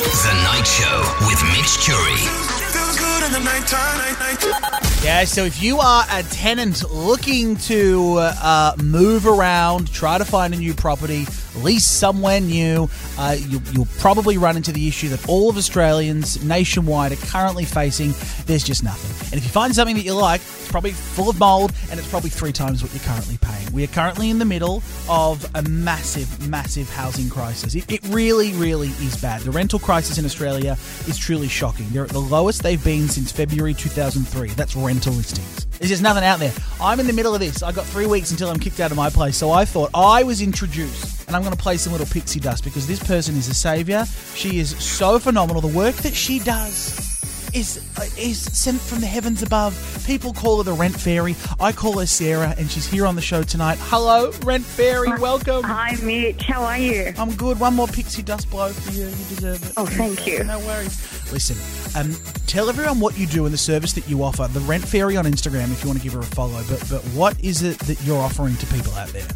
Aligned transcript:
The 0.00 0.32
Night 0.44 0.64
Show 0.64 1.26
with 1.26 1.42
Mitch 1.52 1.76
nighttime. 3.44 4.80
Yeah, 5.04 5.24
so 5.24 5.44
if 5.44 5.62
you 5.62 5.78
are 5.78 6.06
a 6.10 6.22
tenant 6.22 6.90
looking 6.90 7.56
to 7.56 8.16
uh, 8.18 8.74
move 8.82 9.26
around, 9.26 9.92
try 9.92 10.16
to 10.16 10.24
find 10.24 10.54
a 10.54 10.56
new 10.56 10.72
property, 10.72 11.26
lease 11.62 11.86
somewhere 11.86 12.40
new, 12.40 12.88
uh, 13.18 13.36
you, 13.38 13.60
you'll 13.72 13.88
probably 13.98 14.38
run 14.38 14.56
into 14.56 14.72
the 14.72 14.88
issue 14.88 15.08
that 15.08 15.28
all 15.28 15.50
of 15.50 15.56
Australians 15.56 16.42
nationwide 16.44 17.12
are 17.12 17.26
currently 17.26 17.64
facing. 17.64 18.12
There's 18.46 18.64
just 18.64 18.82
nothing. 18.82 19.10
And 19.32 19.38
if 19.38 19.44
you 19.44 19.50
find 19.50 19.74
something 19.74 19.96
that 19.96 20.04
you 20.04 20.14
like, 20.14 20.40
it's 20.40 20.70
probably 20.70 20.92
full 20.92 21.28
of 21.28 21.38
mold 21.38 21.72
and 21.90 21.98
it's 21.98 22.08
probably 22.08 22.30
three 22.30 22.52
times 22.52 22.82
what 22.82 22.92
you're 22.92 23.02
currently 23.02 23.38
paying. 23.40 23.72
We 23.72 23.84
are 23.84 23.88
currently 23.88 24.30
in 24.30 24.38
the 24.38 24.44
middle 24.44 24.82
of 25.08 25.48
a 25.54 25.62
massive, 25.62 26.48
massive 26.48 26.88
housing 26.90 27.28
crisis. 27.28 27.74
It, 27.74 27.90
it 27.90 28.00
really, 28.08 28.52
really 28.54 28.88
is 28.88 29.20
bad. 29.20 29.42
The 29.42 29.50
rental 29.50 29.78
crisis 29.78 30.18
in 30.18 30.24
Australia 30.24 30.76
is 31.06 31.18
truly 31.18 31.48
shocking. 31.48 31.86
They're 31.90 32.04
at 32.04 32.10
the 32.10 32.20
lowest 32.20 32.62
they've 32.62 32.82
been 32.82 33.08
since 33.08 33.32
February 33.32 33.74
2003. 33.74 34.50
That's 34.50 34.76
rental 34.76 35.12
listings. 35.12 35.69
There's 35.80 35.88
just 35.88 36.02
nothing 36.02 36.24
out 36.24 36.38
there. 36.40 36.52
I'm 36.78 37.00
in 37.00 37.06
the 37.06 37.12
middle 37.14 37.32
of 37.32 37.40
this. 37.40 37.62
I 37.62 37.72
got 37.72 37.86
three 37.86 38.04
weeks 38.04 38.30
until 38.32 38.50
I'm 38.50 38.58
kicked 38.58 38.80
out 38.80 38.90
of 38.90 38.98
my 38.98 39.08
place. 39.08 39.38
So 39.38 39.50
I 39.50 39.64
thought 39.64 39.88
I 39.94 40.22
was 40.22 40.42
introduced, 40.42 41.26
and 41.26 41.34
I'm 41.34 41.40
going 41.40 41.56
to 41.56 41.62
play 41.62 41.78
some 41.78 41.92
little 41.92 42.06
pixie 42.06 42.38
dust 42.38 42.64
because 42.64 42.86
this 42.86 43.02
person 43.02 43.34
is 43.36 43.48
a 43.48 43.54
savior. 43.54 44.04
She 44.34 44.58
is 44.58 44.76
so 44.76 45.18
phenomenal. 45.18 45.62
The 45.62 45.74
work 45.74 45.94
that 45.96 46.12
she 46.12 46.38
does 46.38 47.09
is 47.54 47.76
is 48.18 48.40
sent 48.40 48.80
from 48.80 49.00
the 49.00 49.06
heavens 49.06 49.42
above. 49.42 49.74
People 50.06 50.32
call 50.32 50.58
her 50.58 50.64
the 50.64 50.72
Rent 50.72 50.98
Fairy. 50.98 51.36
I 51.58 51.72
call 51.72 51.98
her 51.98 52.06
Sarah, 52.06 52.54
and 52.58 52.70
she's 52.70 52.86
here 52.86 53.06
on 53.06 53.16
the 53.16 53.22
show 53.22 53.42
tonight. 53.42 53.78
Hello, 53.82 54.32
Rent 54.42 54.64
Fairy. 54.64 55.10
Welcome. 55.18 55.62
Hi, 55.64 55.96
Mitch. 56.02 56.42
How 56.42 56.62
are 56.64 56.78
you? 56.78 57.12
I'm 57.18 57.34
good. 57.34 57.60
One 57.60 57.74
more 57.74 57.86
pixie 57.86 58.22
dust 58.22 58.50
blow 58.50 58.70
for 58.70 58.92
you. 58.92 59.06
You 59.06 59.10
deserve 59.10 59.62
it. 59.64 59.72
Oh, 59.76 59.86
thank 59.86 60.26
you. 60.26 60.44
No 60.44 60.58
worries. 60.60 61.32
Listen, 61.32 61.56
um, 62.00 62.14
tell 62.46 62.68
everyone 62.68 62.98
what 62.98 63.16
you 63.18 63.26
do 63.26 63.44
and 63.44 63.54
the 63.54 63.58
service 63.58 63.92
that 63.92 64.08
you 64.08 64.22
offer. 64.22 64.48
The 64.48 64.60
Rent 64.60 64.86
Fairy 64.86 65.16
on 65.16 65.24
Instagram, 65.24 65.70
if 65.72 65.82
you 65.82 65.88
want 65.88 65.98
to 66.00 66.04
give 66.04 66.14
her 66.14 66.20
a 66.20 66.24
follow. 66.24 66.62
But 66.68 66.84
but 66.90 67.02
what 67.14 67.42
is 67.42 67.62
it 67.62 67.78
that 67.80 68.02
you're 68.04 68.20
offering 68.20 68.56
to 68.56 68.66
people 68.66 68.92
out 68.94 69.08
there? 69.08 69.26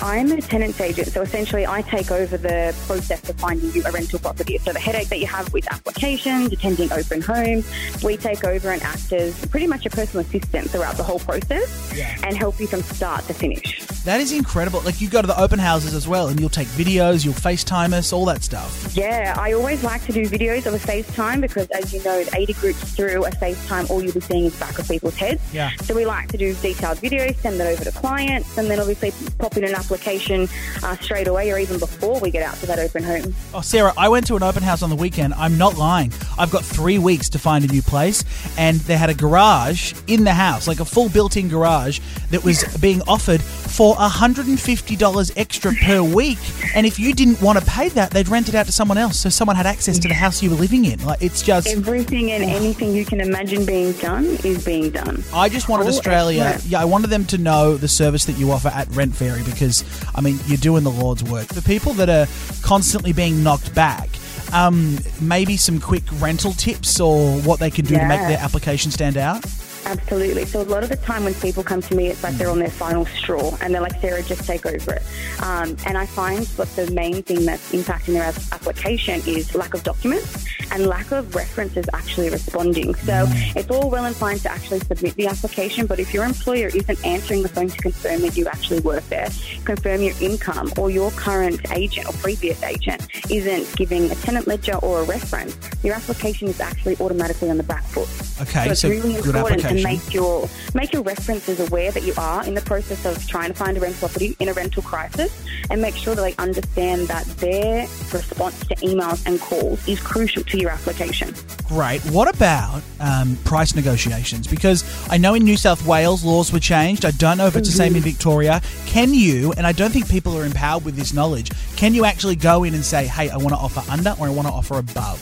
I'm 0.00 0.32
a 0.32 0.40
tenants 0.40 0.80
agent, 0.80 1.08
so 1.08 1.22
essentially 1.22 1.66
I 1.66 1.82
take 1.82 2.10
over 2.10 2.36
the 2.36 2.74
process 2.86 3.28
of 3.28 3.36
finding 3.38 3.70
you 3.72 3.82
a 3.86 3.90
rental 3.92 4.18
property. 4.18 4.58
So 4.58 4.72
the 4.72 4.80
headache 4.80 5.08
that 5.08 5.20
you 5.20 5.26
have 5.26 5.52
with 5.52 5.70
applications, 5.72 6.52
attending 6.52 6.92
open 6.92 7.20
homes, 7.20 7.61
we 8.04 8.16
take 8.16 8.44
over 8.44 8.70
and 8.70 8.82
act 8.82 9.12
as 9.12 9.44
pretty 9.46 9.66
much 9.66 9.86
a 9.86 9.90
personal 9.90 10.24
assistant 10.24 10.70
throughout 10.70 10.96
the 10.96 11.02
whole 11.02 11.18
process 11.20 11.92
Yeah. 11.96 12.16
and 12.24 12.36
help 12.36 12.58
you 12.60 12.66
from 12.66 12.82
start 12.82 13.26
to 13.26 13.34
finish. 13.34 13.84
That 14.04 14.20
is 14.20 14.32
incredible. 14.32 14.80
Like 14.80 15.00
you 15.00 15.08
go 15.08 15.20
to 15.20 15.26
the 15.26 15.40
open 15.40 15.58
houses 15.58 15.94
as 15.94 16.08
well, 16.08 16.28
and 16.28 16.40
you'll 16.40 16.48
take 16.48 16.66
videos, 16.68 17.24
you'll 17.24 17.34
FaceTime 17.34 17.92
us, 17.92 18.12
all 18.12 18.24
that 18.26 18.42
stuff. 18.42 18.96
Yeah, 18.96 19.34
I 19.38 19.52
always 19.52 19.84
like 19.84 20.04
to 20.06 20.12
do 20.12 20.22
videos 20.26 20.66
of 20.66 20.74
a 20.74 20.78
FaceTime 20.78 21.40
because, 21.40 21.68
as 21.68 21.92
you 21.92 22.02
know, 22.02 22.24
the 22.24 22.36
80 22.36 22.52
groups 22.54 22.92
through 22.94 23.24
a 23.24 23.30
FaceTime, 23.30 23.88
all 23.90 24.02
you'll 24.02 24.12
be 24.14 24.20
seeing 24.20 24.44
is 24.46 24.58
back 24.58 24.78
of 24.78 24.88
people's 24.88 25.16
heads. 25.16 25.40
Yeah. 25.52 25.70
So 25.82 25.94
we 25.94 26.04
like 26.04 26.28
to 26.32 26.36
do 26.38 26.52
detailed 26.54 26.98
videos, 26.98 27.36
send 27.36 27.60
that 27.60 27.66
over 27.68 27.84
to 27.84 27.92
clients, 27.92 28.56
and 28.58 28.68
then 28.68 28.80
obviously 28.80 29.12
pop 29.38 29.56
in 29.56 29.64
an 29.64 29.74
application 29.74 30.48
uh, 30.82 30.96
straight 30.96 31.28
away 31.28 31.50
or 31.52 31.58
even 31.58 31.78
before 31.78 32.18
we 32.20 32.30
get 32.30 32.42
out 32.42 32.56
to 32.56 32.66
that 32.66 32.78
open 32.80 33.02
home. 33.04 33.34
Oh, 33.54 33.60
Sarah, 33.60 33.92
I 33.96 34.08
went 34.08 34.26
to 34.28 34.36
an 34.36 34.42
open 34.42 34.62
house 34.64 34.82
on 34.82 34.90
the 34.90 34.96
weekend. 34.96 35.34
I'm 35.34 35.56
not 35.58 35.76
lying. 35.76 36.12
I've 36.38 36.50
got 36.50 36.64
three 36.64 36.98
weeks 36.98 37.28
to 37.30 37.38
find 37.38 37.51
a 37.60 37.66
new 37.66 37.82
place, 37.82 38.24
and 38.56 38.80
they 38.80 38.96
had 38.96 39.10
a 39.10 39.14
garage 39.14 39.92
in 40.06 40.24
the 40.24 40.32
house, 40.32 40.66
like 40.66 40.80
a 40.80 40.84
full 40.84 41.10
built-in 41.10 41.48
garage 41.48 42.00
that 42.30 42.42
was 42.42 42.64
being 42.78 43.02
offered 43.02 43.42
for 43.42 43.94
$150 43.96 45.32
extra 45.36 45.72
per 45.74 46.02
week. 46.02 46.38
And 46.74 46.86
if 46.86 46.98
you 46.98 47.14
didn't 47.14 47.42
want 47.42 47.58
to 47.58 47.64
pay 47.66 47.90
that, 47.90 48.10
they'd 48.10 48.28
rent 48.28 48.48
it 48.48 48.54
out 48.54 48.66
to 48.66 48.72
someone 48.72 48.96
else, 48.96 49.18
so 49.18 49.28
someone 49.28 49.56
had 49.56 49.66
access 49.66 49.98
to 49.98 50.08
the 50.08 50.14
house 50.14 50.42
you 50.42 50.48
were 50.50 50.56
living 50.56 50.86
in. 50.86 51.04
Like 51.04 51.20
it's 51.22 51.42
just. 51.42 51.68
Everything 51.68 52.32
and 52.32 52.42
anything 52.44 52.94
you 52.94 53.04
can 53.04 53.20
imagine 53.20 53.66
being 53.66 53.92
done 53.92 54.24
is 54.24 54.64
being 54.64 54.90
done. 54.90 55.22
I 55.34 55.48
just 55.50 55.68
wanted 55.68 55.82
Oh, 55.82 55.88
Australia. 55.88 56.58
Yeah, 56.66 56.80
I 56.80 56.84
wanted 56.84 57.08
them 57.10 57.24
to 57.26 57.38
know 57.38 57.76
the 57.76 57.88
service 57.88 58.24
that 58.26 58.38
you 58.38 58.52
offer 58.52 58.68
at 58.68 58.88
Rent 58.94 59.14
Fairy 59.16 59.42
because, 59.42 59.84
I 60.14 60.20
mean, 60.20 60.38
you're 60.46 60.56
doing 60.58 60.84
the 60.84 60.90
Lord's 60.90 61.24
work. 61.24 61.48
For 61.48 61.60
people 61.60 61.92
that 61.94 62.08
are 62.08 62.26
constantly 62.62 63.12
being 63.12 63.42
knocked 63.42 63.74
back, 63.74 64.08
um, 64.52 64.98
maybe 65.20 65.56
some 65.56 65.80
quick 65.80 66.04
rental 66.20 66.52
tips 66.52 67.00
or 67.00 67.40
what 67.40 67.60
they 67.60 67.70
can 67.70 67.84
do 67.84 67.94
to 67.96 68.06
make 68.06 68.20
their 68.20 68.38
application 68.38 68.90
stand 68.90 69.16
out. 69.16 69.44
Absolutely. 69.84 70.44
So 70.46 70.62
a 70.62 70.64
lot 70.64 70.84
of 70.84 70.88
the 70.88 70.96
time 70.96 71.24
when 71.24 71.34
people 71.34 71.64
come 71.64 71.82
to 71.82 71.94
me, 71.94 72.06
it's 72.06 72.22
like 72.22 72.34
they're 72.34 72.50
on 72.50 72.60
their 72.60 72.70
final 72.70 73.04
straw, 73.06 73.56
and 73.60 73.74
they're 73.74 73.82
like, 73.82 74.00
"Sarah, 74.00 74.22
just 74.22 74.46
take 74.46 74.64
over 74.64 74.94
it." 74.94 75.02
Um, 75.42 75.76
and 75.86 75.98
I 75.98 76.06
find 76.06 76.44
that 76.44 76.68
the 76.76 76.90
main 76.92 77.22
thing 77.22 77.44
that's 77.44 77.72
impacting 77.72 78.14
their 78.14 78.32
application 78.52 79.20
is 79.26 79.54
lack 79.54 79.74
of 79.74 79.82
documents 79.82 80.46
and 80.72 80.86
lack 80.86 81.12
of 81.12 81.34
references 81.34 81.84
actually 81.92 82.30
responding. 82.30 82.94
So 82.94 83.26
mm. 83.26 83.56
it's 83.56 83.70
all 83.70 83.90
well 83.90 84.06
and 84.06 84.16
fine 84.16 84.38
to 84.40 84.50
actually 84.50 84.80
submit 84.80 85.14
the 85.14 85.26
application, 85.26 85.86
but 85.86 86.00
if 86.00 86.12
your 86.12 86.24
employer 86.24 86.68
isn't 86.68 87.04
answering 87.04 87.42
the 87.42 87.48
phone 87.48 87.68
to 87.68 87.78
confirm 87.78 88.22
that 88.22 88.36
you 88.36 88.46
actually 88.48 88.80
work 88.80 89.06
there, 89.08 89.28
confirm 89.64 90.00
your 90.00 90.14
income, 90.20 90.72
or 90.78 90.90
your 90.90 91.10
current 91.12 91.60
agent 91.72 92.08
or 92.08 92.12
previous 92.14 92.62
agent 92.62 93.06
isn't 93.30 93.76
giving 93.76 94.10
a 94.10 94.14
tenant 94.16 94.46
ledger 94.46 94.76
or 94.76 95.02
a 95.02 95.04
reference, 95.04 95.56
your 95.84 95.94
application 95.94 96.48
is 96.48 96.60
actually 96.60 96.96
automatically 96.98 97.50
on 97.50 97.58
the 97.58 97.62
back 97.62 97.84
foot. 97.84 98.08
Okay, 98.40 98.64
So 98.64 98.70
it's 98.70 98.80
so 98.80 98.88
really 98.88 99.16
important 99.16 99.60
to 99.62 99.82
make 99.82 100.14
your 100.14 100.48
make 100.74 100.92
your 100.92 101.02
references 101.02 101.60
aware 101.60 101.90
that 101.92 102.02
you 102.02 102.14
are 102.16 102.44
in 102.46 102.54
the 102.54 102.62
process 102.62 103.04
of 103.04 103.24
trying 103.28 103.48
to 103.48 103.54
find 103.54 103.76
a 103.76 103.80
rental 103.80 104.08
property 104.08 104.36
in 104.40 104.48
a 104.48 104.52
rental 104.52 104.82
crisis, 104.82 105.44
and 105.70 105.80
make 105.82 105.94
sure 105.94 106.14
that 106.14 106.22
they 106.22 106.34
understand 106.36 107.08
that 107.08 107.24
their 107.38 107.82
response 108.12 108.58
to 108.66 108.74
emails 108.76 109.24
and 109.26 109.40
calls 109.40 109.86
is 109.86 110.00
crucial 110.00 110.42
to 110.44 110.61
your 110.62 110.70
application. 110.70 111.34
Great. 111.66 112.00
What 112.06 112.34
about 112.34 112.82
um, 113.00 113.36
price 113.44 113.74
negotiations? 113.74 114.46
Because 114.46 114.84
I 115.10 115.18
know 115.18 115.34
in 115.34 115.44
New 115.44 115.56
South 115.56 115.86
Wales 115.86 116.24
laws 116.24 116.52
were 116.52 116.60
changed. 116.60 117.04
I 117.04 117.10
don't 117.10 117.36
know 117.36 117.46
if 117.46 117.56
it's 117.56 117.68
the 117.68 117.76
same 117.76 117.96
in 117.96 118.02
Victoria. 118.02 118.62
Can 118.86 119.12
you, 119.12 119.52
and 119.56 119.66
I 119.66 119.72
don't 119.72 119.90
think 119.90 120.08
people 120.08 120.36
are 120.38 120.44
empowered 120.44 120.84
with 120.84 120.96
this 120.96 121.12
knowledge, 121.12 121.50
can 121.76 121.92
you 121.94 122.04
actually 122.04 122.36
go 122.36 122.64
in 122.64 122.74
and 122.74 122.84
say, 122.84 123.06
hey, 123.06 123.28
I 123.28 123.36
want 123.36 123.50
to 123.50 123.56
offer 123.56 123.82
under 123.90 124.14
or 124.18 124.28
I 124.28 124.30
want 124.30 124.48
to 124.48 124.54
offer 124.54 124.78
above? 124.78 125.20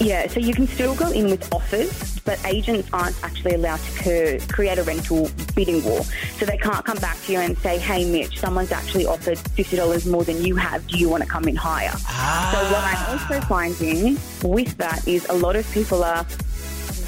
Yeah, 0.00 0.28
so 0.28 0.38
you 0.38 0.54
can 0.54 0.68
still 0.68 0.94
go 0.94 1.10
in 1.10 1.28
with 1.28 1.52
offers, 1.52 2.17
but 2.28 2.38
agents 2.44 2.86
aren't 2.92 3.16
actually 3.24 3.54
allowed 3.54 3.80
to 3.80 4.38
create 4.48 4.76
a 4.76 4.82
rental 4.82 5.30
bidding 5.56 5.82
war. 5.82 6.02
So 6.36 6.44
they 6.44 6.58
can't 6.58 6.84
come 6.84 6.98
back 6.98 7.18
to 7.22 7.32
you 7.32 7.38
and 7.38 7.56
say, 7.56 7.78
hey, 7.78 8.04
Mitch, 8.04 8.38
someone's 8.38 8.70
actually 8.70 9.06
offered 9.06 9.38
$50 9.38 10.10
more 10.10 10.24
than 10.24 10.44
you 10.44 10.54
have. 10.56 10.86
Do 10.86 10.98
you 10.98 11.08
want 11.08 11.22
to 11.22 11.28
come 11.28 11.48
in 11.48 11.56
higher? 11.56 11.88
So 11.88 12.58
what 12.70 12.84
I'm 12.84 13.18
also 13.18 13.40
finding 13.46 14.18
with 14.44 14.76
that 14.76 15.08
is 15.08 15.26
a 15.30 15.32
lot 15.32 15.56
of 15.56 15.70
people 15.72 16.04
are 16.04 16.26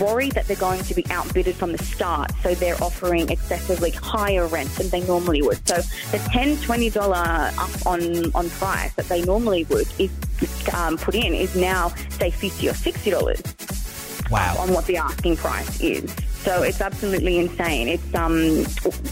worried 0.01 0.33
that 0.33 0.47
they're 0.47 0.57
going 0.57 0.83
to 0.85 0.95
be 0.95 1.05
outbidded 1.11 1.55
from 1.55 1.73
the 1.73 1.85
start, 1.85 2.33
so 2.43 2.55
they're 2.55 2.83
offering 2.83 3.29
excessively 3.29 3.91
higher 3.91 4.47
rents 4.47 4.79
than 4.79 4.89
they 4.89 5.07
normally 5.07 5.43
would. 5.43 5.59
So 5.69 5.77
the 6.13 6.19
$10, 6.33 6.57
$20 6.57 6.97
up 7.59 7.87
on, 7.87 8.33
on 8.35 8.49
price 8.49 8.95
that 8.95 9.05
they 9.11 9.23
normally 9.23 9.65
would 9.65 9.87
is 10.01 10.11
um, 10.75 10.97
put 10.97 11.15
in 11.15 11.35
is 11.35 11.55
now, 11.55 11.89
say, 12.09 12.31
50 12.31 12.71
or 12.71 12.73
$60 12.73 13.60
Wow. 14.31 14.57
on 14.59 14.73
what 14.73 14.87
the 14.87 14.97
asking 14.97 15.37
price 15.37 15.81
is. 15.81 16.15
So 16.43 16.63
it's 16.63 16.81
absolutely 16.81 17.39
insane. 17.39 17.89
It's 17.89 18.15
um, 18.15 18.65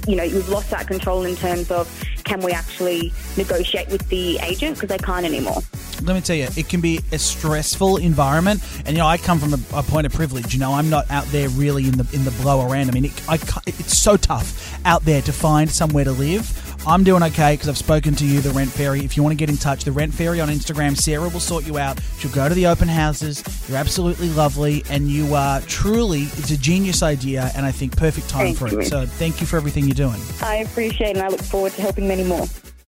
you 0.06 0.16
know, 0.16 0.24
we've 0.24 0.48
lost 0.48 0.70
that 0.70 0.86
control 0.86 1.24
in 1.24 1.36
terms 1.36 1.70
of 1.70 1.86
can 2.24 2.40
we 2.40 2.52
actually 2.52 3.12
negotiate 3.36 3.88
with 3.88 4.08
the 4.08 4.38
agent 4.38 4.74
because 4.76 4.88
they 4.88 4.98
can't 4.98 5.24
anymore. 5.26 5.60
let 6.02 6.14
me 6.14 6.20
tell 6.20 6.36
you, 6.36 6.46
it 6.56 6.68
can 6.68 6.80
be 6.80 7.00
a 7.12 7.18
stressful 7.18 7.96
environment. 7.98 8.62
And 8.86 8.90
you 8.90 8.98
know, 8.98 9.06
I 9.06 9.18
come 9.18 9.38
from 9.38 9.54
a, 9.54 9.58
a 9.74 9.82
point 9.82 10.06
of 10.06 10.12
privilege. 10.12 10.54
You 10.54 10.60
know, 10.60 10.72
I'm 10.72 10.88
not 10.88 11.10
out 11.10 11.24
there 11.26 11.48
really 11.50 11.86
in 11.86 11.98
the 11.98 12.08
in 12.14 12.24
the 12.24 12.30
blow 12.42 12.66
around. 12.66 12.88
I 12.88 12.92
mean, 12.92 13.06
it, 13.06 13.28
I, 13.28 13.34
it's 13.66 13.98
so 13.98 14.16
tough 14.16 14.78
out 14.86 15.04
there 15.04 15.20
to 15.22 15.32
find 15.32 15.70
somewhere 15.70 16.04
to 16.04 16.12
live. 16.12 16.67
I'm 16.86 17.04
doing 17.04 17.22
okay 17.24 17.54
because 17.54 17.68
I've 17.68 17.78
spoken 17.78 18.14
to 18.14 18.24
you, 18.24 18.40
the 18.40 18.50
Rent 18.50 18.70
Fairy. 18.70 19.00
If 19.00 19.16
you 19.16 19.22
want 19.22 19.32
to 19.32 19.36
get 19.36 19.50
in 19.50 19.56
touch, 19.56 19.84
the 19.84 19.92
Rent 19.92 20.14
Fairy 20.14 20.40
on 20.40 20.48
Instagram, 20.48 20.96
Sarah 20.96 21.28
will 21.28 21.40
sort 21.40 21.66
you 21.66 21.78
out. 21.78 22.00
She'll 22.18 22.30
go 22.30 22.48
to 22.48 22.54
the 22.54 22.66
open 22.66 22.88
houses. 22.88 23.42
You're 23.69 23.78
absolutely 23.78 24.30
lovely, 24.30 24.84
and 24.90 25.10
you 25.10 25.34
are 25.34 25.60
truly. 25.62 26.22
It's 26.22 26.50
a 26.50 26.56
genius 26.56 27.02
idea, 27.02 27.50
and 27.56 27.66
I 27.66 27.72
think 27.72 27.96
perfect 27.96 28.28
time 28.28 28.54
Thank 28.54 28.58
for 28.58 28.69
you. 28.69 28.80
it. 28.80 28.86
So 28.86 29.06
thank 29.06 29.40
you 29.40 29.46
for 29.46 29.56
everything 29.56 29.84
you're 29.84 29.94
doing. 29.94 30.20
I 30.42 30.56
appreciate 30.56 31.16
and 31.16 31.22
I 31.22 31.28
look 31.28 31.42
forward 31.42 31.72
to 31.72 31.82
helping 31.82 32.08
many 32.08 32.25
more. 32.25 32.46